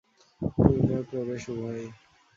পূর্ণর 0.55 1.01
প্রবেশ 1.09 1.43
উভয়ে। 1.53 1.85